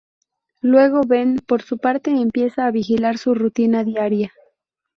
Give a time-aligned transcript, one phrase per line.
[0.61, 4.33] Luego Ben, por su parte, empieza a vigilar su rutina diaria.